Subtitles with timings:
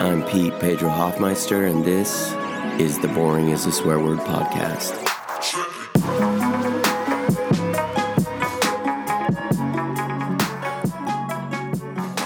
[0.00, 2.32] I'm Pete Pedro Hoffmeister, and this
[2.80, 4.96] is the Boring is a Swear Word podcast.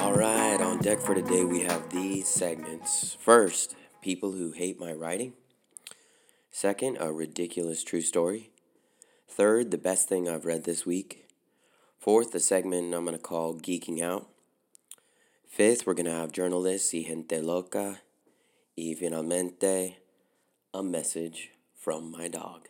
[0.01, 3.17] All right, on deck for today, we have these segments.
[3.19, 5.33] First, people who hate my writing.
[6.53, 8.51] Second, a ridiculous true story.
[9.27, 11.27] Third, the best thing I've read this week.
[11.99, 14.29] Fourth, the segment I'm going to call Geeking Out.
[15.55, 18.01] Fifth, we're going to have journalists y gente loca.
[18.77, 19.99] Y finalmente,
[20.73, 22.67] a message from my dog.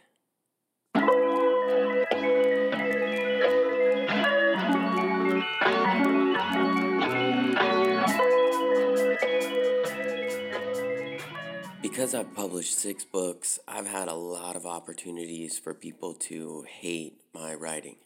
[11.80, 17.22] Because I've published six books, I've had a lot of opportunities for people to hate
[17.32, 17.96] my writing.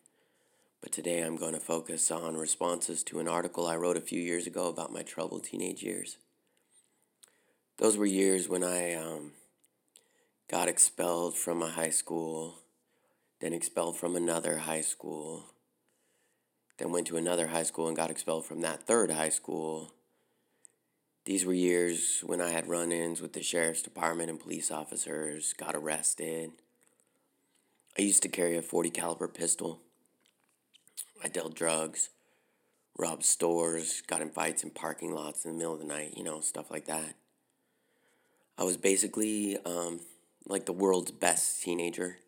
[0.81, 4.21] But today I'm going to focus on responses to an article I wrote a few
[4.21, 6.19] years ago about my troubled teenage years.
[7.79, 9.33] Those were years when I um,
[10.49, 12.61] got expelled from a high school,
[13.41, 15.47] then expelled from another high school,
[16.79, 19.95] then went to another high school and got expelled from that third high school.
[21.25, 25.53] These were years when I had run ins with the sheriff's department and police officers,
[25.55, 26.53] got arrested.
[27.99, 29.81] I used to carry a 40 caliber pistol.
[31.23, 32.11] I dealt drugs,
[32.97, 36.25] robbed stores, got in fights in parking lots in the middle of the night, you
[36.25, 37.15] know, stuff like that.
[38.57, 40.01] I was basically um,
[40.47, 42.19] like the world's best teenager.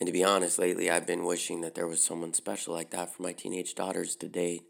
[0.00, 3.14] And to be honest, lately I've been wishing that there was someone special like that
[3.14, 4.62] for my teenage daughters to date.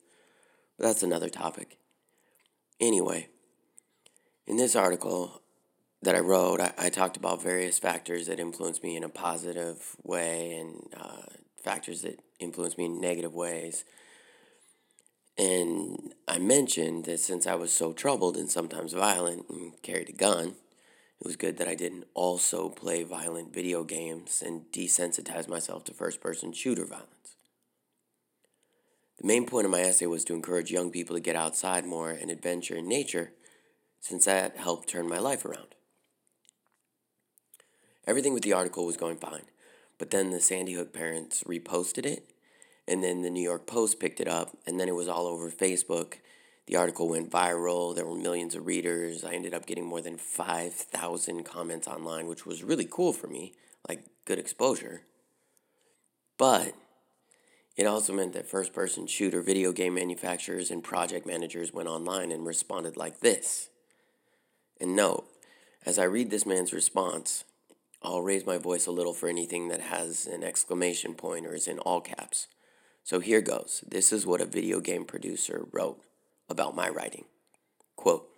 [0.76, 1.78] But that's another topic.
[2.80, 3.28] Anyway,
[4.46, 5.42] in this article
[6.02, 9.96] that I wrote, I, I talked about various factors that influenced me in a positive
[10.02, 11.22] way and uh,
[11.62, 13.84] factors that influenced me in negative ways.
[15.38, 20.12] And I mentioned that since I was so troubled and sometimes violent and carried a
[20.12, 20.56] gun,
[21.20, 25.94] it was good that I didn't also play violent video games and desensitize myself to
[25.94, 27.36] first person shooter violence.
[29.18, 32.10] The main point of my essay was to encourage young people to get outside more
[32.10, 33.32] and adventure in nature,
[34.00, 35.76] since that helped turn my life around.
[38.04, 39.44] Everything with the article was going fine,
[40.02, 42.28] but then the Sandy Hook parents reposted it,
[42.88, 45.48] and then the New York Post picked it up, and then it was all over
[45.48, 46.14] Facebook
[46.66, 47.94] the article went viral.
[47.94, 49.22] There were millions of readers.
[49.22, 53.52] I ended up getting more than 5,000 comments online, which was really cool for me,
[53.88, 55.02] like good exposure.
[56.38, 56.74] But
[57.76, 62.32] it also meant that first person shooter video game manufacturers and project managers went online
[62.32, 63.68] and responded like this.
[64.80, 65.28] And note,
[65.86, 67.44] as I read this man's response,
[68.04, 71.68] I'll raise my voice a little for anything that has an exclamation point or is
[71.68, 72.48] in all caps.
[73.04, 73.84] So here goes.
[73.86, 76.00] This is what a video game producer wrote
[76.48, 77.26] about my writing.
[77.96, 78.28] Quote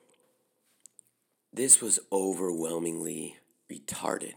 [1.53, 3.37] This was overwhelmingly
[3.73, 4.35] retarded.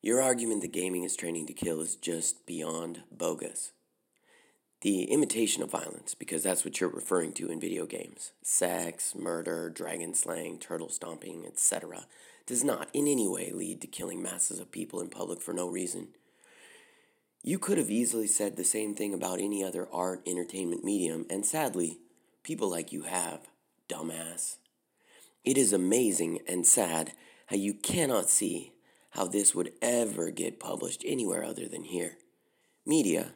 [0.00, 3.72] Your argument that gaming is training to kill is just beyond bogus.
[4.80, 9.68] The imitation of violence, because that's what you're referring to in video games sex, murder,
[9.68, 12.06] dragon slaying, turtle stomping, etc.,
[12.48, 15.68] does not in any way lead to killing masses of people in public for no
[15.68, 16.08] reason.
[17.42, 21.44] You could have easily said the same thing about any other art entertainment medium, and
[21.44, 21.98] sadly,
[22.42, 23.40] people like you have,
[23.86, 24.56] dumbass.
[25.44, 27.12] It is amazing and sad
[27.48, 28.72] how you cannot see
[29.10, 32.16] how this would ever get published anywhere other than here.
[32.86, 33.34] Media,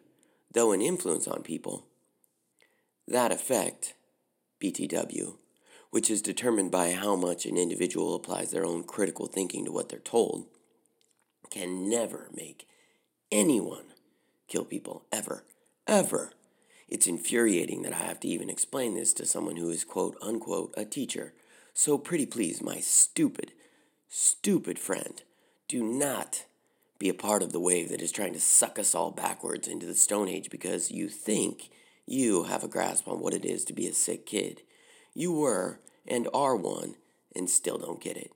[0.51, 1.87] though an influence on people,
[3.07, 3.93] that effect,
[4.63, 5.37] BTW,
[5.93, 9.91] which is determined by how much an individual applies their own critical thinking to what
[9.91, 10.47] they're told,
[11.51, 12.67] can never make
[13.31, 13.85] anyone
[14.49, 15.45] kill people, ever,
[15.87, 16.33] ever.
[16.89, 20.73] It's infuriating that I have to even explain this to someone who is, quote unquote,
[20.79, 21.35] a teacher.
[21.75, 23.53] So, pretty please, my stupid,
[24.09, 25.21] stupid friend,
[25.69, 26.47] do not
[26.99, 29.85] be a part of the wave that is trying to suck us all backwards into
[29.85, 31.69] the Stone Age because you think
[32.07, 34.63] you have a grasp on what it is to be a sick kid.
[35.15, 36.97] You were and are one
[37.35, 38.33] and still don't get it.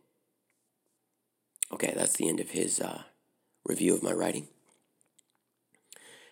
[1.72, 3.02] Okay, that's the end of his uh,
[3.64, 4.48] review of my writing.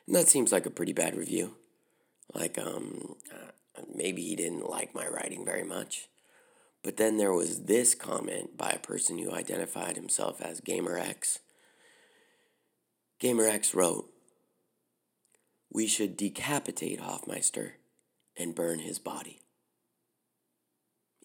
[0.06, 1.56] And that seems like a pretty bad review.
[2.32, 6.08] Like, um, uh, maybe he didn't like my writing very much.
[6.82, 11.38] But then there was this comment by a person who identified himself as GamerX.
[13.20, 14.10] GamerX wrote,
[15.72, 17.76] We should decapitate Hoffmeister
[18.36, 19.40] and burn his body.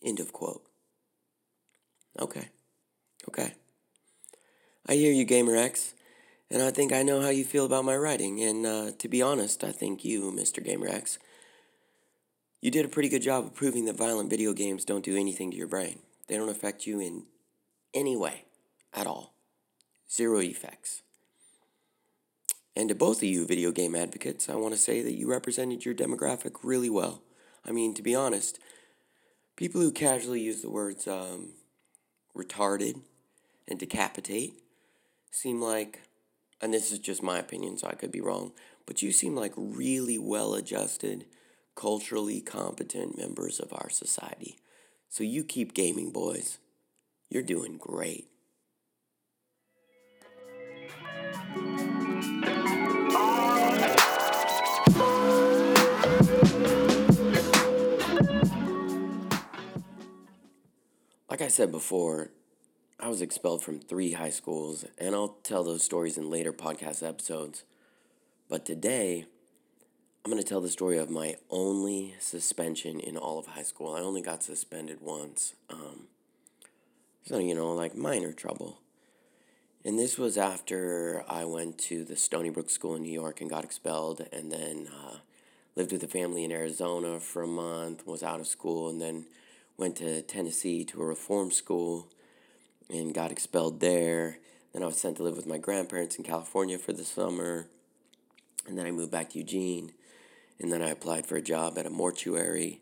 [0.04, 0.64] End of quote.
[2.20, 2.50] Okay.
[3.28, 3.54] Okay.
[4.88, 5.94] I hear you, GamerX.
[6.52, 8.42] And I think I know how you feel about my writing.
[8.42, 10.66] And uh, to be honest, I think you, Mr.
[10.66, 11.20] GamerX,
[12.62, 15.52] you did a pretty good job of proving that violent video games don't do anything
[15.52, 16.00] to your brain.
[16.28, 17.26] They don't affect you in
[17.94, 18.46] any way
[18.94, 19.34] at all.
[20.12, 21.04] Zero effects.
[22.76, 25.86] And to both of you video game advocates, I want to say that you represented
[25.86, 27.22] your demographic really well.
[27.66, 28.60] I mean, to be honest,
[29.60, 31.50] people who casually use the words um,
[32.34, 33.02] retarded
[33.68, 34.54] and decapitate
[35.32, 36.00] seem like,
[36.62, 38.54] and this is just my opinion, so I could be wrong,
[38.86, 41.26] but you seem like really well adjusted,
[41.76, 44.56] culturally competent members of our society.
[45.10, 46.58] So you keep gaming, boys.
[47.30, 48.29] You're doing great.
[61.40, 62.32] Like I said before,
[63.00, 67.02] I was expelled from three high schools, and I'll tell those stories in later podcast
[67.02, 67.64] episodes.
[68.50, 69.24] But today,
[70.26, 73.96] I'm going to tell the story of my only suspension in all of high school.
[73.96, 75.54] I only got suspended once.
[75.70, 76.08] Um,
[77.24, 78.82] so, you know, like minor trouble.
[79.86, 83.50] And this was after I went to the Stony Brook School in New York and
[83.50, 85.20] got expelled, and then uh,
[85.78, 89.26] lived with a family in Arizona for a month, was out of school, and then
[89.80, 92.10] went to Tennessee to a reform school
[92.90, 94.38] and got expelled there.
[94.74, 97.68] Then I was sent to live with my grandparents in California for the summer.
[98.68, 99.94] And then I moved back to Eugene.
[100.60, 102.82] And then I applied for a job at a mortuary.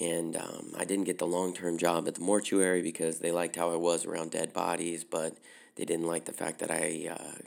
[0.00, 3.54] And um, I didn't get the long term job at the mortuary because they liked
[3.54, 5.36] how I was around dead bodies, but
[5.76, 7.42] they didn't like the fact that I uh,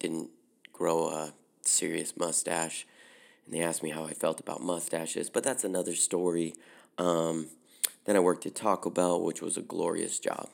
[0.00, 0.30] didn't
[0.72, 2.86] grow a serious mustache.
[3.46, 6.54] And they asked me how I felt about mustaches, but that's another story.
[6.98, 7.46] Um,
[8.04, 10.48] then I worked at Taco Bell, which was a glorious job.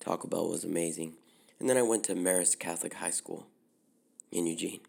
[0.00, 1.14] Taco Bell was amazing.
[1.60, 3.46] And then I went to Marist Catholic High School
[4.30, 4.80] in Eugene.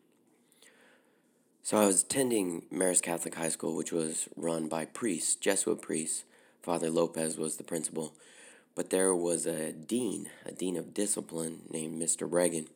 [1.63, 6.23] So I was attending Marist Catholic High School, which was run by priests, Jesuit priests.
[6.61, 8.13] Father Lopez was the principal.
[8.75, 12.31] But there was a dean, a dean of discipline named Mr.
[12.31, 12.67] Reagan.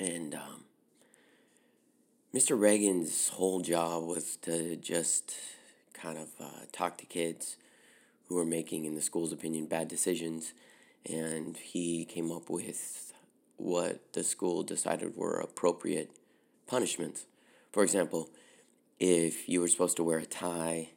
[0.00, 0.64] And um,
[2.34, 2.58] Mr.
[2.58, 5.34] Reagan's whole job was to just
[5.92, 7.56] kind of uh, talk to kids
[8.28, 10.52] who were making, in the school's opinion, bad decisions.
[11.10, 13.12] And he came up with
[13.56, 16.10] what the school decided were appropriate
[16.66, 17.26] punishments.
[17.72, 18.30] For example,
[19.00, 20.90] if you were supposed to wear a tie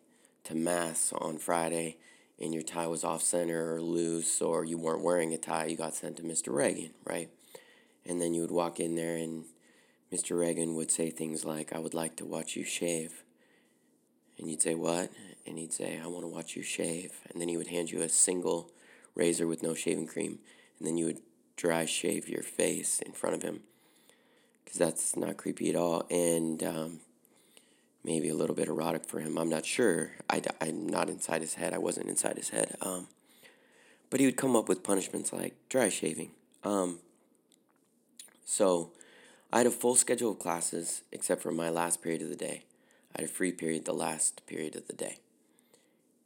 [0.44, 1.98] to Mass on Friday
[2.40, 5.78] and your tie was off center or loose, or you weren't wearing a tie, you
[5.78, 6.54] got sent to Mr.
[6.54, 7.30] Reagan, right?
[8.06, 9.46] And then you would walk in there and
[10.12, 10.38] Mr.
[10.38, 13.24] Reagan would say things like, I would like to watch you shave.
[14.38, 15.12] And you'd say, What?
[15.46, 17.14] And he'd say, I want to watch you shave.
[17.30, 18.72] And then he would hand you a single
[19.16, 20.40] razor with no shaving cream.
[20.80, 21.22] And then you would
[21.58, 23.62] dry shave your face in front of him.
[24.64, 26.06] Because that's not creepy at all.
[26.10, 27.00] And um,
[28.04, 29.38] maybe a little bit erotic for him.
[29.38, 30.12] I'm not sure.
[30.30, 31.74] I, I'm not inside his head.
[31.74, 32.76] I wasn't inside his head.
[32.82, 33.08] Um,
[34.10, 36.32] but he would come up with punishments like dry shaving.
[36.64, 37.00] Um,
[38.46, 38.92] so
[39.52, 42.64] I had a full schedule of classes except for my last period of the day.
[43.16, 45.20] I had a free period the last period of the day.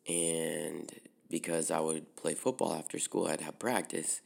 [0.07, 0.91] And
[1.29, 4.21] because I would play football after school, I'd have practice.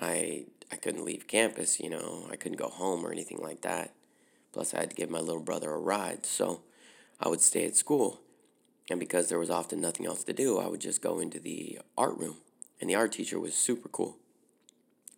[0.00, 2.26] I I couldn't leave campus, you know.
[2.30, 3.94] I couldn't go home or anything like that.
[4.52, 6.62] Plus I had to give my little brother a ride, so
[7.20, 8.20] I would stay at school.
[8.90, 11.80] And because there was often nothing else to do, I would just go into the
[11.96, 12.36] art room.
[12.80, 14.16] And the art teacher was super cool.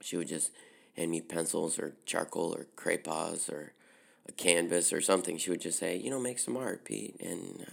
[0.01, 0.51] She would just
[0.97, 3.73] hand me pencils or charcoal or crayons or
[4.29, 5.37] a canvas or something.
[5.37, 7.21] She would just say, you know, make some art, Pete.
[7.21, 7.67] And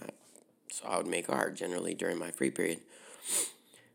[0.70, 2.80] so I would make art generally during my free period.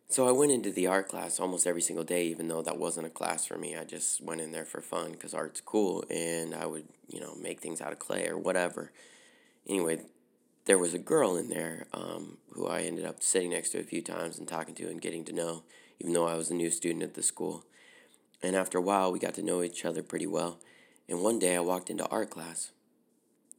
[0.10, 3.08] So I went into the art class almost every single day, even though that wasn't
[3.08, 3.76] a class for me.
[3.76, 7.34] I just went in there for fun because art's cool, and I would, you know,
[7.42, 8.92] make things out of clay or whatever.
[9.68, 10.02] Anyway,
[10.66, 13.84] there was a girl in there um, who I ended up sitting next to a
[13.84, 15.64] few times and talking to and getting to know,
[16.00, 17.66] even though I was a new student at the school.
[18.44, 20.60] And after a while, we got to know each other pretty well.
[21.10, 22.72] And one day I walked into art class,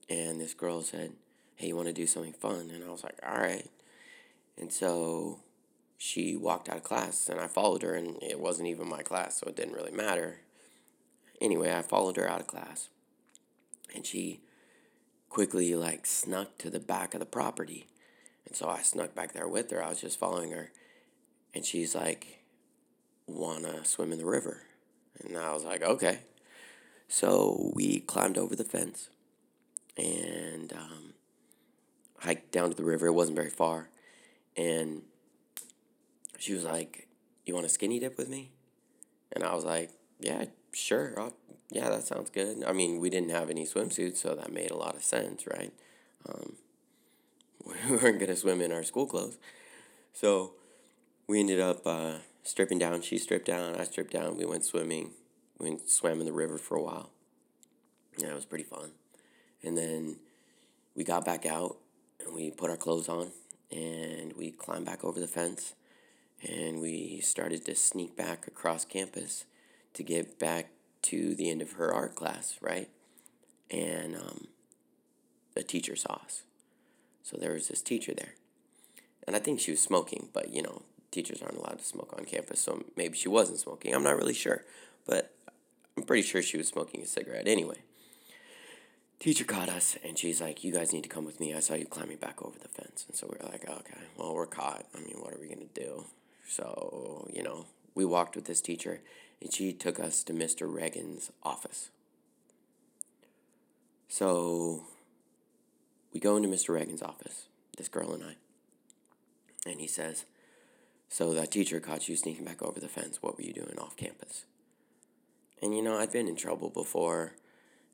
[0.08, 1.14] and this girl said,
[1.56, 2.70] Hey, you want to do something fun?
[2.72, 3.68] And I was like, All right.
[4.58, 5.40] And so
[5.98, 9.40] she walked out of class, and I followed her, and it wasn't even my class,
[9.40, 10.40] so it didn't really matter.
[11.40, 12.88] Anyway, I followed her out of class,
[13.94, 14.40] and she
[15.34, 17.88] quickly like snuck to the back of the property.
[18.46, 19.82] And so I snuck back there with her.
[19.82, 20.70] I was just following her.
[21.52, 22.44] And she's like,
[23.26, 24.62] Wanna swim in the river?
[25.18, 26.20] And I was like, Okay.
[27.08, 29.08] So we climbed over the fence
[29.96, 31.13] and um,
[32.24, 33.06] hiked down to the river.
[33.06, 33.88] It wasn't very far.
[34.56, 35.02] And
[36.38, 37.08] she was like,
[37.44, 38.52] You want a skinny dip with me?
[39.32, 39.90] And I was like,
[40.20, 41.14] Yeah, sure.
[41.18, 41.34] I'll,
[41.70, 42.64] yeah, that sounds good.
[42.66, 45.72] I mean, we didn't have any swimsuits, so that made a lot of sense, right?
[46.28, 46.56] Um,
[47.64, 49.38] we weren't going to swim in our school clothes.
[50.12, 50.52] So
[51.26, 53.02] we ended up uh, stripping down.
[53.02, 53.74] She stripped down.
[53.76, 54.36] I stripped down.
[54.36, 55.10] We went swimming.
[55.58, 57.10] We swam in the river for a while.
[58.18, 58.92] Yeah, it was pretty fun.
[59.62, 60.16] And then
[60.94, 61.78] we got back out
[62.34, 63.30] we put our clothes on
[63.70, 65.74] and we climbed back over the fence
[66.42, 69.44] and we started to sneak back across campus
[69.94, 70.70] to get back
[71.02, 72.88] to the end of her art class, right?
[73.70, 74.48] And um,
[75.54, 76.42] the teacher saw us.
[77.22, 78.34] So there was this teacher there.
[79.26, 82.24] And I think she was smoking, but you know, teachers aren't allowed to smoke on
[82.24, 83.94] campus, so maybe she wasn't smoking.
[83.94, 84.64] I'm not really sure,
[85.06, 85.32] but
[85.96, 87.78] I'm pretty sure she was smoking a cigarette anyway.
[89.18, 91.54] Teacher caught us, and she's like, "You guys need to come with me.
[91.54, 94.34] I saw you climbing back over the fence." And so we are like, "Okay, well,
[94.34, 94.86] we're caught.
[94.94, 96.04] I mean, what are we gonna do?"
[96.46, 99.00] So you know, we walked with this teacher,
[99.40, 100.72] and she took us to Mr.
[100.72, 101.90] Reagan's office.
[104.08, 104.84] So
[106.12, 106.68] we go into Mr.
[106.68, 108.36] Reagan's office, this girl and I,
[109.66, 110.24] and he says,
[111.08, 113.18] So that teacher caught you sneaking back over the fence.
[113.20, 114.44] What were you doing off campus?
[115.60, 117.32] And you know, I'd been in trouble before,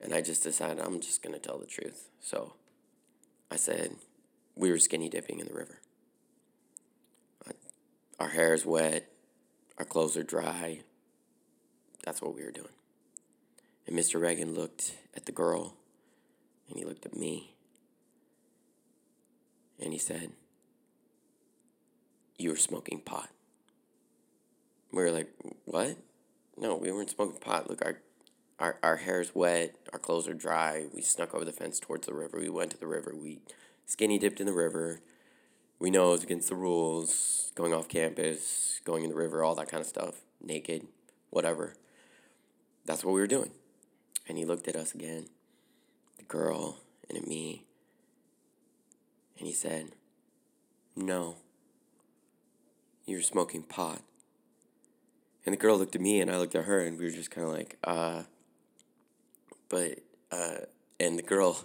[0.03, 2.09] and I just decided I'm just going to tell the truth.
[2.21, 2.55] So
[3.51, 3.97] I said,
[4.57, 5.81] We were skinny dipping in the river.
[8.19, 9.11] Our hair is wet,
[9.79, 10.81] our clothes are dry.
[12.05, 12.69] That's what we were doing.
[13.87, 14.21] And Mr.
[14.21, 15.75] Reagan looked at the girl,
[16.69, 17.55] and he looked at me,
[19.83, 20.33] and he said,
[22.37, 23.31] You were smoking pot.
[24.93, 25.31] We were like,
[25.65, 25.97] What?
[26.59, 27.71] No, we weren't smoking pot.
[27.71, 28.01] Look, our,
[28.61, 30.87] our, our hair's wet, our clothes are dry.
[30.95, 32.39] We snuck over the fence towards the river.
[32.39, 33.15] We went to the river.
[33.17, 33.41] We
[33.87, 35.01] skinny dipped in the river.
[35.79, 39.71] We know it's against the rules, going off campus, going in the river, all that
[39.71, 40.87] kind of stuff, naked,
[41.31, 41.75] whatever.
[42.85, 43.53] That's what we were doing.
[44.29, 45.27] And he looked at us again,
[46.19, 47.65] the girl, and at me,
[49.39, 49.93] and he said,
[50.95, 51.37] No,
[53.07, 54.03] you're smoking pot.
[55.47, 57.31] And the girl looked at me and I looked at her and we were just
[57.31, 58.25] kind of like, uh,
[59.71, 60.01] but,
[60.31, 60.67] uh,
[60.99, 61.65] and the girl,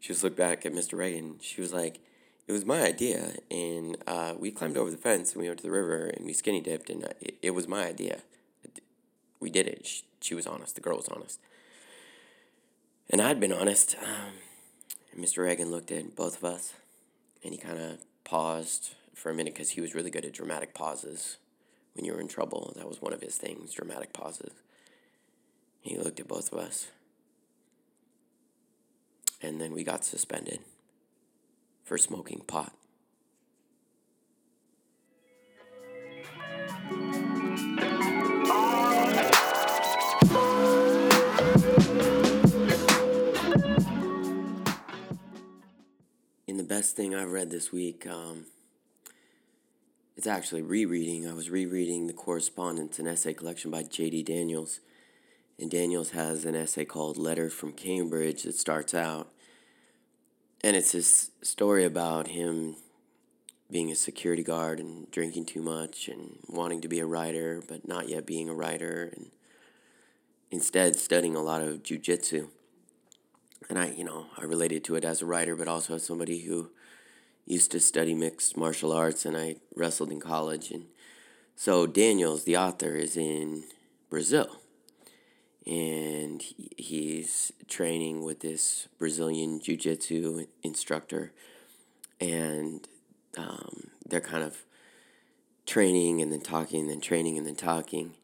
[0.00, 0.96] she just looked back at Mr.
[0.96, 1.36] Reagan.
[1.42, 2.00] She was like,
[2.46, 3.34] it was my idea.
[3.50, 6.32] And uh, we climbed over the fence and we went to the river and we
[6.32, 8.20] skinny dipped and it, it was my idea.
[9.40, 9.86] We did it.
[9.86, 10.74] She, she was honest.
[10.74, 11.40] The girl was honest.
[13.10, 13.96] And I'd been honest.
[14.02, 15.44] Um, Mr.
[15.44, 16.72] Reagan looked at both of us
[17.42, 20.74] and he kind of paused for a minute because he was really good at dramatic
[20.74, 21.38] pauses
[21.94, 22.72] when you were in trouble.
[22.76, 24.52] That was one of his things, dramatic pauses.
[25.80, 26.88] He looked at both of us.
[29.44, 30.60] And then we got suspended
[31.82, 32.72] for smoking pot.
[46.46, 48.46] In the best thing I've read this week, um,
[50.16, 51.28] it's actually rereading.
[51.28, 54.22] I was rereading The Correspondence, an essay collection by J.D.
[54.22, 54.80] Daniels.
[55.58, 59.28] And Daniels has an essay called Letter from Cambridge that starts out.
[60.64, 62.76] And it's this story about him
[63.70, 67.86] being a security guard and drinking too much and wanting to be a writer, but
[67.86, 69.26] not yet being a writer, and
[70.50, 72.48] instead studying a lot of jujitsu.
[73.68, 76.38] And I, you know, I related to it as a writer, but also as somebody
[76.38, 76.70] who
[77.44, 80.70] used to study mixed martial arts and I wrestled in college.
[80.70, 80.86] And
[81.56, 83.64] so Daniels, the author, is in
[84.08, 84.62] Brazil.
[85.66, 86.42] And
[86.76, 91.32] he's training with this Brazilian jiu jitsu instructor.
[92.20, 92.86] And
[93.36, 94.64] um, they're kind of
[95.66, 98.14] training and then talking and then training and then talking.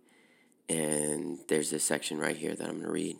[0.68, 3.16] And there's this section right here that I'm going to read.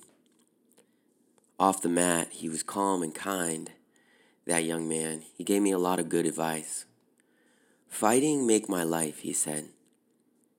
[1.59, 3.71] Off the mat, he was calm and kind
[4.47, 5.23] that young man.
[5.35, 6.85] He gave me a lot of good advice.
[7.89, 9.69] Fighting make my life, he said.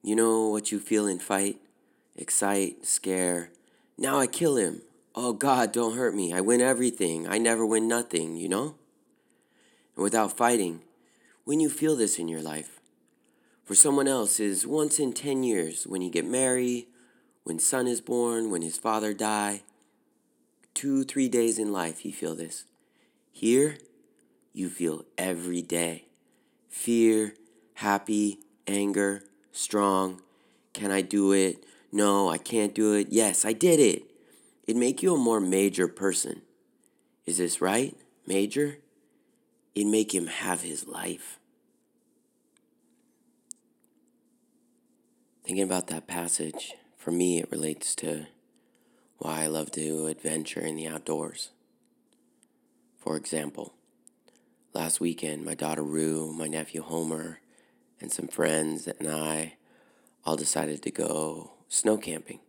[0.04, 1.58] You know what you feel in fight?
[2.16, 3.52] Excite, scare.
[3.98, 4.82] Now I kill him.
[5.16, 6.34] Oh God, don't hurt me.
[6.34, 7.28] I win everything.
[7.28, 8.76] I never win nothing, you know?
[9.96, 10.82] And without fighting,
[11.44, 12.80] when you feel this in your life,
[13.64, 16.88] for someone else is once in 10 years when you get married,
[17.44, 19.64] when son is born, when his father die.
[20.74, 22.66] Two, three days in life, you feel this.
[23.32, 23.78] Here,
[24.54, 26.06] you feel every day
[26.72, 27.36] fear,
[27.76, 30.22] happy, anger, strong.
[30.74, 31.64] Can I do it?
[31.92, 33.08] No, I can't do it.
[33.10, 34.04] Yes, I did it.
[34.68, 36.42] It make you a more major person.
[37.26, 37.96] Is this right?
[38.26, 38.78] Major?
[39.76, 41.40] It make him have his life.
[45.44, 48.28] Thinking about that passage, for me it relates to
[49.18, 51.50] why I love to adventure in the outdoors.
[52.98, 53.74] For example,
[54.74, 57.40] last weekend, my daughter Rue, my nephew Homer,
[58.00, 59.56] and some friends and I
[60.26, 62.40] all decided to go snow camping.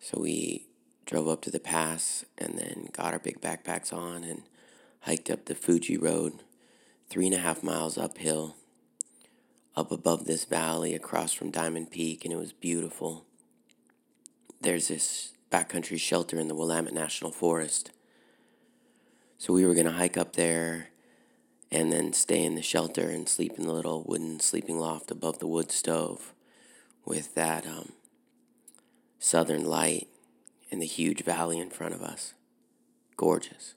[0.00, 0.66] So we
[1.04, 4.42] drove up to the pass and then got our big backpacks on and
[5.00, 6.32] hiked up the Fuji Road,
[7.10, 8.56] three and a half miles uphill,
[9.76, 13.26] up above this valley across from Diamond Peak, and it was beautiful.
[14.62, 17.90] There's this backcountry shelter in the Willamette National Forest.
[19.36, 20.88] So we were going to hike up there
[21.70, 25.38] and then stay in the shelter and sleep in the little wooden sleeping loft above
[25.38, 26.32] the wood stove
[27.04, 27.92] with that um,
[29.18, 30.08] southern light
[30.70, 32.34] and the huge valley in front of us.
[33.16, 33.74] Gorgeous.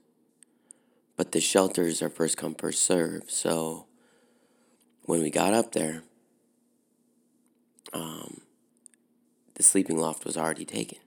[1.16, 3.30] But the shelters are first come, first serve.
[3.30, 3.86] So
[5.04, 6.04] when we got up there,
[7.92, 8.42] um,
[9.56, 11.00] the sleeping loft was already taken.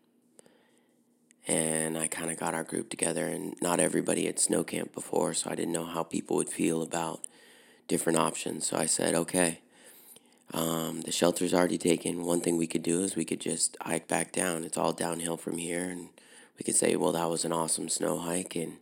[1.48, 5.34] And I kind of got our group together, and not everybody had snow camp before,
[5.34, 7.22] so I didn't know how people would feel about
[7.88, 8.66] different options.
[8.66, 9.61] So I said, okay,
[10.52, 12.24] um, the shelter's already taken.
[12.24, 14.64] One thing we could do is we could just hike back down.
[14.64, 16.08] It's all downhill from here, and
[16.58, 18.76] we could say, well, that was an awesome snow hike, and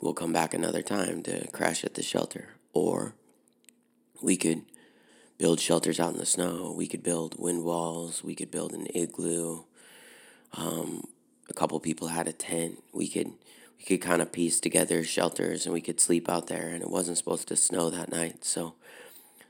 [0.00, 2.50] we'll come back another time to crash at the shelter.
[2.72, 3.14] Or
[4.20, 4.62] we could
[5.38, 6.74] build shelters out in the snow.
[6.76, 8.24] We could build wind walls.
[8.24, 9.64] We could build an igloo.
[10.54, 11.04] Um,
[11.48, 12.82] a couple people had a tent.
[12.92, 13.32] We could
[13.78, 16.68] we could kind of piece together shelters and we could sleep out there.
[16.68, 18.74] And it wasn't supposed to snow that night, so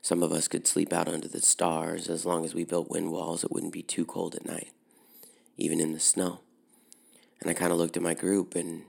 [0.02, 3.10] some of us could sleep out under the stars as long as we built wind
[3.10, 3.44] walls.
[3.44, 4.70] It wouldn't be too cold at night,
[5.56, 6.40] even in the snow.
[7.40, 8.82] And I kind of looked at my group and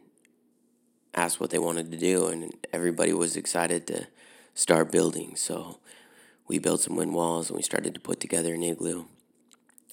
[1.13, 4.07] asked what they wanted to do, and everybody was excited to
[4.53, 5.35] start building.
[5.35, 5.79] So
[6.47, 9.05] we built some wind walls and we started to put together an igloo.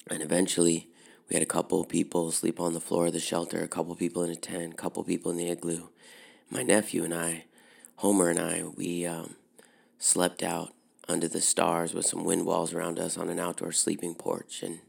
[0.09, 0.87] And eventually,
[1.29, 4.23] we had a couple people sleep on the floor of the shelter, a couple people
[4.23, 5.89] in a tent, a couple people in the igloo.
[6.49, 7.45] My nephew and I,
[7.97, 9.35] Homer and I, we um,
[9.99, 10.73] slept out
[11.07, 14.61] under the stars with some wind walls around us on an outdoor sleeping porch.
[14.63, 14.79] And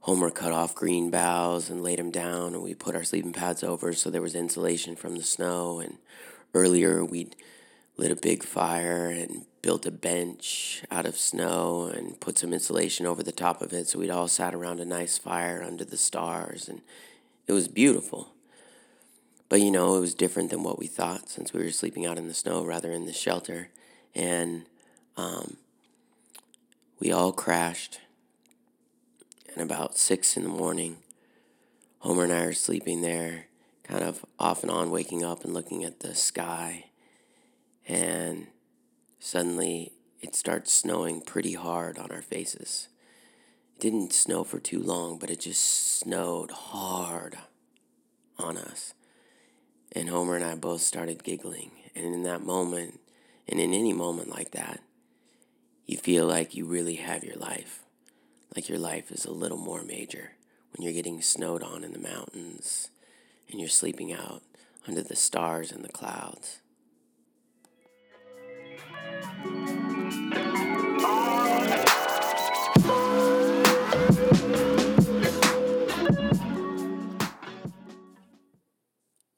[0.00, 3.62] Homer cut off green boughs and laid them down, and we put our sleeping pads
[3.62, 5.80] over so there was insulation from the snow.
[5.80, 5.98] And
[6.54, 7.36] earlier, we'd
[7.98, 13.04] lit a big fire and built a bench out of snow and put some insulation
[13.04, 15.96] over the top of it so we'd all sat around a nice fire under the
[15.96, 16.80] stars and
[17.48, 18.28] it was beautiful
[19.48, 22.16] but you know it was different than what we thought since we were sleeping out
[22.16, 23.68] in the snow rather in the shelter
[24.14, 24.64] and
[25.18, 25.58] um,
[26.98, 28.00] we all crashed
[29.52, 30.96] and about six in the morning
[31.98, 33.46] homer and i are sleeping there
[33.82, 36.86] kind of off and on waking up and looking at the sky
[37.86, 38.46] and
[39.18, 42.88] suddenly it starts snowing pretty hard on our faces.
[43.76, 47.38] It didn't snow for too long, but it just snowed hard
[48.38, 48.94] on us.
[49.92, 51.70] And Homer and I both started giggling.
[51.94, 53.00] And in that moment,
[53.48, 54.80] and in any moment like that,
[55.88, 57.82] you feel like you really have your life.
[58.54, 60.32] Like your life is a little more major
[60.70, 62.90] when you're getting snowed on in the mountains
[63.50, 64.42] and you're sleeping out
[64.86, 66.60] under the stars and the clouds.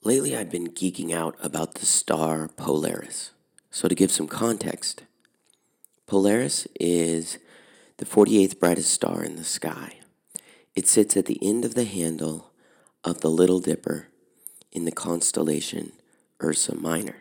[0.02, 3.30] Lately, I've been geeking out about the star Polaris.
[3.70, 5.04] So, to give some context,
[6.10, 7.38] Polaris is
[7.98, 10.00] the 48th brightest star in the sky.
[10.74, 12.50] It sits at the end of the handle
[13.04, 14.08] of the Little Dipper
[14.72, 15.92] in the constellation
[16.42, 17.18] Ursa Minor.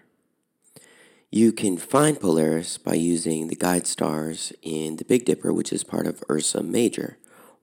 [1.30, 5.84] You can find Polaris by using the guide stars in the Big Dipper, which is
[5.84, 7.20] part of Ursa Major,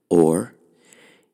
[0.09, 0.55] or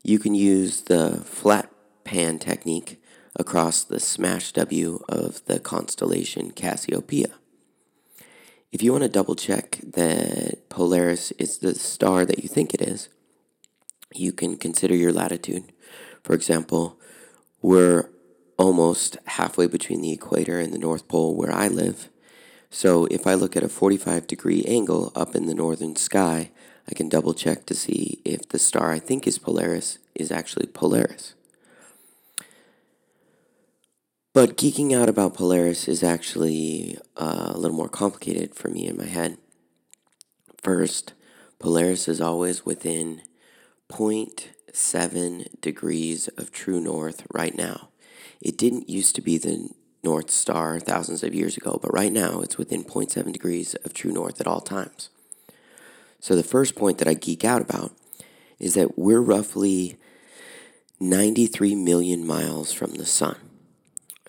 [0.01, 1.69] you can use the flat
[2.03, 2.99] pan technique
[3.35, 7.35] across the smash W of the constellation Cassiopeia.
[8.73, 12.81] If you want to double check that Polaris is the star that you think it
[12.81, 13.07] is,
[14.15, 15.71] you can consider your latitude.
[16.23, 16.99] For example,
[17.61, 18.09] we're
[18.57, 22.09] almost halfway between the equator and the North Pole where I live,
[22.71, 26.49] so if I look at a 45 degree angle up in the northern sky,
[26.89, 30.65] I can double check to see if the star I think is Polaris is actually
[30.65, 31.35] Polaris.
[34.33, 38.97] But geeking out about Polaris is actually uh, a little more complicated for me in
[38.97, 39.37] my head.
[40.63, 41.13] First,
[41.59, 43.21] Polaris is always within
[43.91, 47.89] 0.7 degrees of true north right now.
[48.41, 49.69] It didn't used to be the
[50.03, 54.11] North Star thousands of years ago, but right now it's within 0.7 degrees of true
[54.11, 55.09] north at all times.
[56.19, 57.91] So the first point that I geek out about
[58.57, 59.99] is that we're roughly
[60.99, 63.37] 93 million miles from the sun.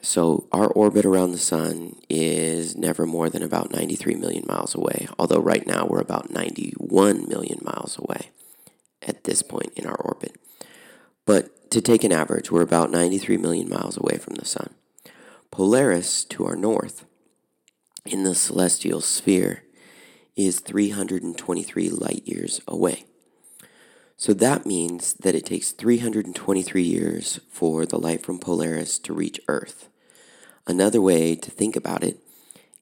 [0.04, 5.08] So, our orbit around the sun is never more than about 93 million miles away,
[5.18, 8.28] although right now we're about 91 million miles away
[9.00, 10.36] at this point in our orbit.
[11.24, 14.74] But to take an average, we're about 93 million miles away from the sun.
[15.50, 17.06] Polaris, to our north,
[18.04, 19.62] in the celestial sphere,
[20.36, 23.06] is 323 light years away.
[24.18, 29.40] So that means that it takes 323 years for the light from Polaris to reach
[29.48, 29.88] Earth.
[30.66, 32.18] Another way to think about it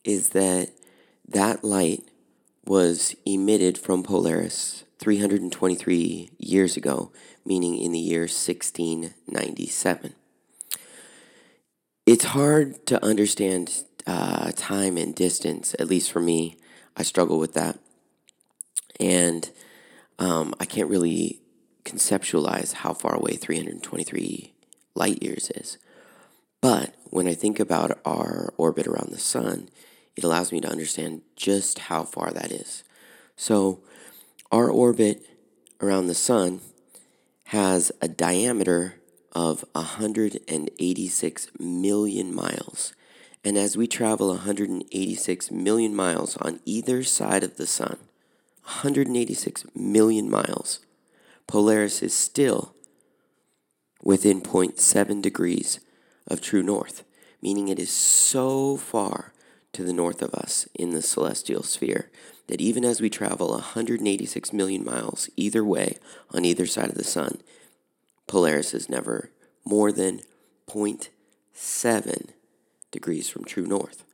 [0.04, 0.70] is that
[1.28, 2.04] that light
[2.64, 7.10] was emitted from Polaris 323 years ago,
[7.44, 10.14] meaning in the year 1697.
[12.06, 16.56] It's hard to understand uh, time and distance, at least for me.
[16.96, 17.78] I struggle with that.
[19.00, 19.50] And
[20.18, 21.40] um, I can't really
[21.84, 24.52] conceptualize how far away 323
[24.94, 25.78] light years is.
[26.62, 29.68] But when I think about our orbit around the sun,
[30.16, 32.84] it allows me to understand just how far that is.
[33.36, 33.80] So,
[34.52, 35.26] our orbit
[35.80, 36.60] around the sun
[37.46, 38.94] has a diameter
[39.32, 42.94] of 186 million miles.
[43.44, 47.96] And as we travel 186 million miles on either side of the sun,
[48.62, 50.78] 186 million miles,
[51.48, 52.72] Polaris is still
[54.04, 55.80] within 0.7 degrees
[56.26, 57.04] of true north,
[57.40, 59.32] meaning it is so far
[59.72, 62.10] to the north of us in the celestial sphere
[62.46, 65.96] that even as we travel 186 million miles either way
[66.30, 67.40] on either side of the sun,
[68.26, 69.30] Polaris is never
[69.64, 70.20] more than
[70.68, 72.30] 0.7
[72.90, 74.04] degrees from true north.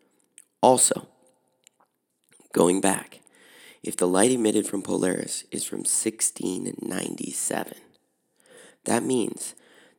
[0.61, 1.09] Also,
[2.53, 3.21] going back,
[3.83, 7.75] if the light emitted from Polaris is from 1697,
[8.85, 9.55] that means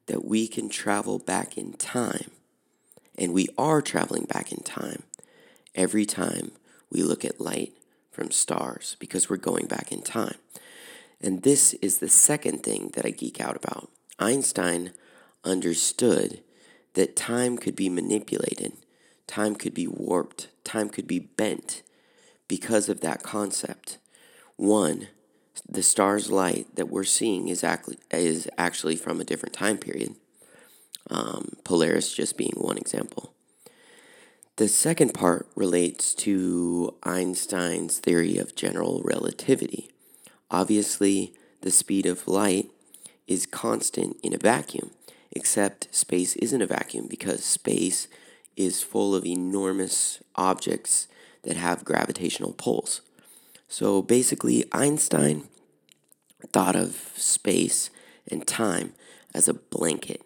[0.10, 2.32] that we can travel back in time,
[3.16, 5.04] and we are traveling back in time
[5.76, 6.52] every time
[6.92, 7.74] we look at light
[8.12, 10.36] from stars because we're going back in time.
[11.22, 13.92] And this is the second thing that I geek out about.
[14.18, 14.94] Einstein
[15.44, 16.42] understood
[16.96, 18.74] that time could be manipulated,
[19.28, 21.84] time could be warped, time could be bent
[22.48, 24.00] because of that concept.
[24.56, 25.10] One,
[25.68, 30.16] the star's light that we're seeing is actually, is actually from a different time period.
[31.10, 33.34] Um, Polaris just being one example.
[34.58, 39.90] The second part relates to Einstein's theory of general relativity.
[40.52, 42.70] Obviously, the speed of light
[43.26, 44.92] is constant in a vacuum,
[45.32, 48.08] except space isn't a vacuum because space
[48.58, 51.08] is full of enormous objects
[51.44, 53.02] that have gravitational pulls.
[53.70, 55.48] So basically, Einstein
[56.52, 57.92] thought of space
[58.30, 58.94] and time
[59.34, 60.24] as a blanket.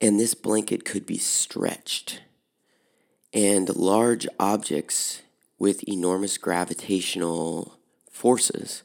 [0.00, 2.22] And this blanket could be stretched.
[3.34, 5.20] And large objects
[5.58, 7.78] with enormous gravitational
[8.10, 8.82] forces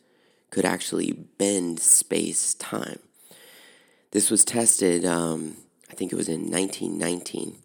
[0.51, 2.99] could actually bend space time.
[4.11, 5.55] This was tested, um,
[5.89, 7.57] I think it was in 1919,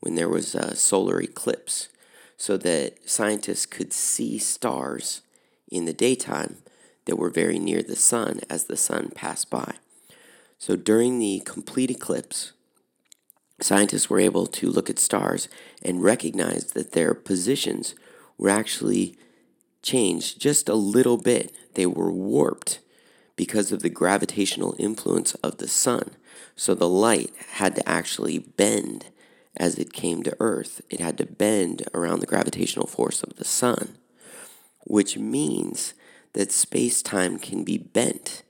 [0.00, 1.88] when there was a solar eclipse,
[2.36, 5.22] so that scientists could see stars
[5.70, 6.56] in the daytime
[7.06, 9.74] that were very near the sun as the sun passed by.
[10.58, 12.52] So during the complete eclipse,
[13.60, 15.48] scientists were able to look at stars
[15.82, 17.94] and recognize that their positions
[18.38, 19.16] were actually
[19.82, 21.54] changed just a little bit.
[21.74, 22.80] They were warped
[23.36, 26.10] because of the gravitational influence of the sun.
[26.56, 29.06] So the light had to actually bend
[29.56, 30.80] as it came to Earth.
[30.90, 33.98] It had to bend around the gravitational force of the sun,
[34.86, 35.94] which means
[36.32, 38.42] that space time can be bent.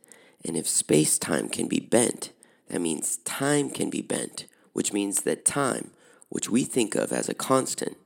[0.44, 2.32] And if space time can be bent,
[2.68, 5.90] that means time can be bent, which means that time,
[6.28, 7.96] which we think of as a constant,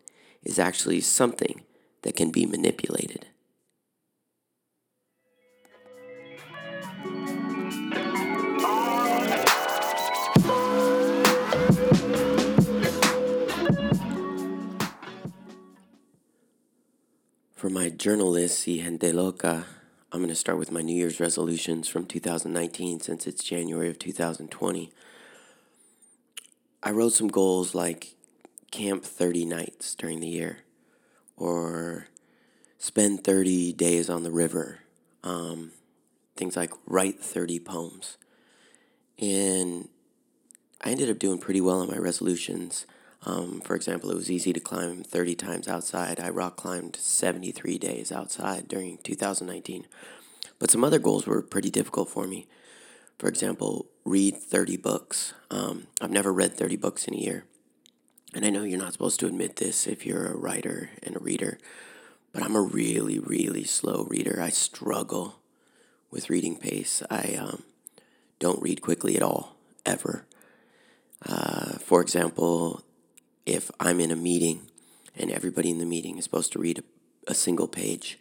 [0.42, 1.62] is actually something
[2.02, 3.26] that can be manipulated.
[17.98, 19.66] Journalists, y gente loca,
[20.12, 23.98] I'm going to start with my New Year's resolutions from 2019 since it's January of
[23.98, 24.92] 2020.
[26.80, 28.14] I wrote some goals like
[28.70, 30.58] camp 30 nights during the year
[31.37, 32.06] or
[32.78, 34.80] spend 30 days on the river.
[35.24, 35.72] Um,
[36.37, 38.16] things like write 30 poems.
[39.18, 39.88] And
[40.80, 42.87] I ended up doing pretty well on my resolutions.
[43.24, 46.20] Um, for example, it was easy to climb 30 times outside.
[46.20, 49.87] I rock climbed 73 days outside during 2019.
[50.59, 52.46] But some other goals were pretty difficult for me.
[53.18, 55.35] For example, read 30 books.
[55.50, 57.44] Um, I've never read 30 books in a year.
[58.35, 61.20] And I know you're not supposed to admit this if you're a writer and a
[61.20, 61.59] reader,
[62.33, 64.38] but I'm a really, really slow reader.
[64.40, 65.37] I struggle
[66.11, 67.02] with reading pace.
[67.11, 67.62] I um,
[68.38, 70.26] don't read quickly at all, ever.
[71.24, 72.83] Uh, for example,
[73.48, 74.68] if I'm in a meeting
[75.16, 78.18] and everybody in the meeting is supposed to read a, a single page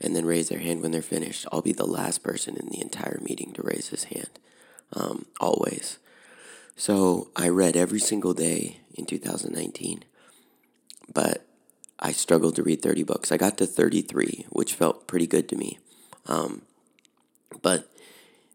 [0.00, 2.80] and then raise their hand when they're finished, I'll be the last person in the
[2.80, 4.38] entire meeting to raise his hand,
[4.92, 5.98] um, always.
[6.76, 10.04] So I read every single day in 2019,
[11.12, 11.46] but
[11.98, 13.32] I struggled to read 30 books.
[13.32, 15.78] I got to 33, which felt pretty good to me.
[16.26, 16.62] Um,
[17.62, 17.90] but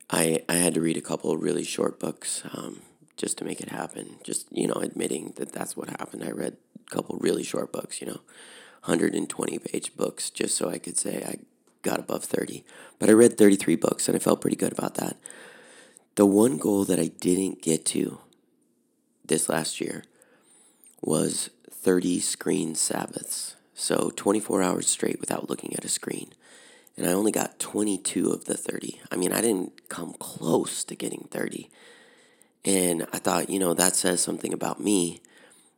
[0.10, 2.82] I, I had to read a couple of really short books um,
[3.18, 4.18] just to make it happen.
[4.24, 6.24] Just, you know, admitting that that's what happened.
[6.24, 8.22] I read a couple really short books, you know,
[8.86, 11.38] 120 page books, just so I could say I
[11.82, 12.64] got above 30.
[13.00, 15.18] But I read 33 books and I felt pretty good about that.
[16.16, 18.20] The one goal that I didn't get to
[19.26, 20.04] this last year
[21.02, 23.56] was 30 screen Sabbaths.
[23.74, 26.32] So 24 hours straight without looking at a screen.
[26.98, 29.02] And I only got 22 of the 30.
[29.12, 31.70] I mean, I didn't come close to getting 30.
[32.66, 35.22] And I thought, you know, that says something about me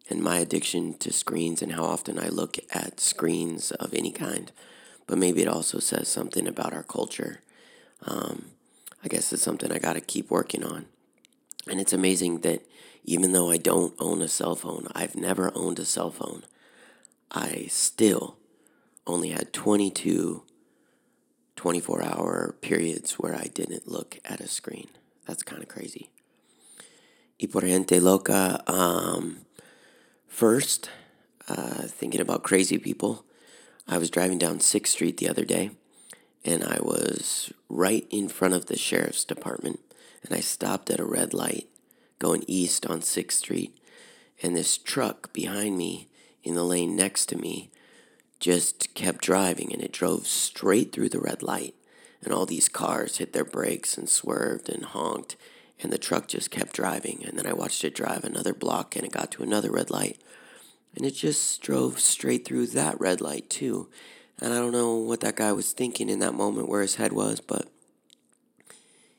[0.10, 4.52] and my addiction to screens and how often I look at screens of any kind.
[5.06, 7.42] But maybe it also says something about our culture.
[8.06, 8.52] Um,
[9.04, 10.86] I guess it's something I got to keep working on.
[11.70, 12.62] And it's amazing that
[13.04, 16.44] even though I don't own a cell phone, I've never owned a cell phone,
[17.32, 18.38] I still
[19.06, 20.44] only had 22
[21.56, 24.90] 24 hour periods where I didn't look at a screen.
[25.26, 26.12] That's kind of crazy.
[27.40, 29.46] Y por gente loca, um,
[30.28, 30.90] first,
[31.48, 33.26] uh, thinking about crazy people,
[33.88, 35.72] I was driving down 6th Street the other day
[36.44, 39.80] and I was right in front of the sheriff's department
[40.24, 41.68] and I stopped at a red light
[42.20, 43.78] going east on 6th Street
[44.42, 46.10] and this truck behind me
[46.44, 47.70] in the lane next to me
[48.40, 51.76] just kept driving and it drove straight through the red light
[52.24, 55.36] and all these cars hit their brakes and swerved and honked
[55.82, 59.06] and the truck just kept driving and then I watched it drive another block and
[59.06, 60.20] it got to another red light
[60.96, 63.90] and it just drove straight through that red light too
[64.40, 67.14] and I don't know what that guy was thinking in that moment where his head
[67.14, 67.68] was but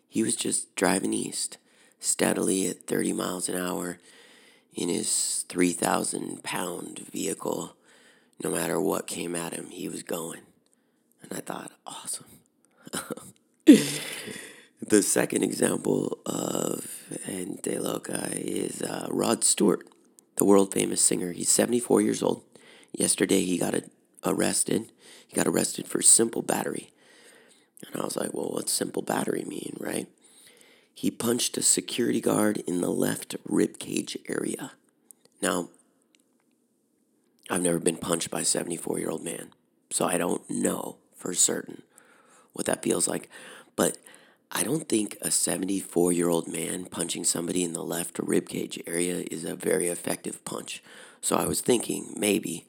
[0.09, 1.59] he was just driving east
[2.01, 3.99] steadily at 30 miles an hour
[4.75, 7.75] in his 3,000 pound vehicle
[8.43, 10.43] no matter what came at him, he was going.
[11.23, 12.27] And I thought, awesome.
[14.89, 16.87] the second example of
[17.27, 19.87] Gente Loca is uh, Rod Stewart,
[20.37, 21.33] the world famous singer.
[21.33, 22.43] He's 74 years old.
[22.93, 23.75] Yesterday he got
[24.25, 24.91] arrested.
[25.27, 26.91] He got arrested for simple battery.
[27.87, 30.09] And I was like, well, what's simple battery mean, right?
[30.95, 34.73] He punched a security guard in the left rib cage area.
[35.43, 35.69] Now,
[37.51, 39.51] I've never been punched by a 74 year old man,
[39.91, 41.83] so I don't know for certain
[42.53, 43.29] what that feels like.
[43.77, 43.99] But
[44.51, 49.25] I don't think a 74 year old man punching somebody in the left ribcage area
[49.31, 50.83] is a very effective punch.
[51.21, 52.65] So I was thinking maybe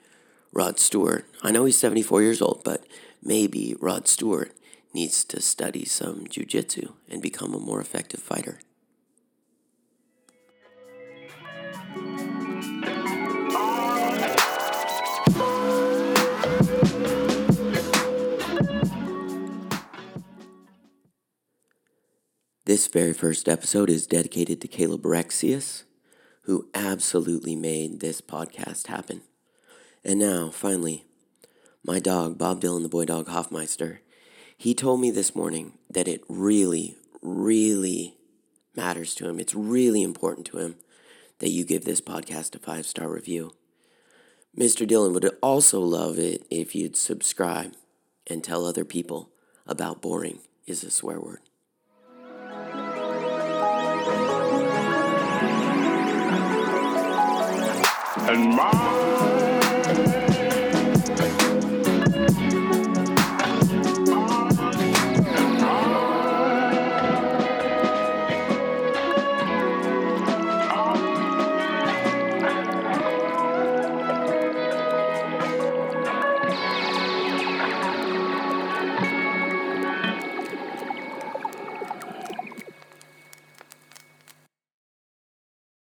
[0.51, 2.83] Rod Stewart, I know he's 74 years old, but
[3.23, 4.51] maybe Rod Stewart
[4.93, 8.59] needs to study some jujitsu and become a more effective fighter.
[22.69, 25.85] This very first episode is dedicated to Caleb Rexius,
[26.43, 29.23] who absolutely made this podcast happen.
[30.05, 31.07] And now, finally,
[31.83, 34.01] my dog, Bob Dylan, the boy dog Hoffmeister,
[34.55, 38.17] he told me this morning that it really, really
[38.75, 39.39] matters to him.
[39.39, 40.75] It's really important to him
[41.39, 43.55] that you give this podcast a five star review.
[44.55, 44.87] Mr.
[44.87, 47.73] Dylan would also love it if you'd subscribe
[48.27, 49.31] and tell other people
[49.65, 51.48] about boring is a swear word.
[58.31, 59.08] and mine.